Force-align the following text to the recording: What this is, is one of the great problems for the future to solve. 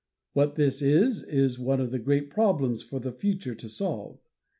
What 0.33 0.55
this 0.55 0.81
is, 0.81 1.21
is 1.21 1.59
one 1.59 1.79
of 1.79 1.91
the 1.91 1.99
great 1.99 2.31
problems 2.31 2.81
for 2.81 2.99
the 2.99 3.11
future 3.11 3.53
to 3.53 3.69
solve. 3.69 4.17